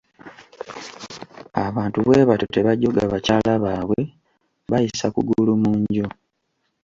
Abantu 1.65 1.97
bwe 2.05 2.19
batyo 2.29 2.47
tebajooga 2.55 3.01
bakyala 3.11 3.51
baabwe 3.63 3.99
bayisa 4.71 5.07
kugulu 5.15 5.51
mu 5.61 5.71
nju. 5.79 6.05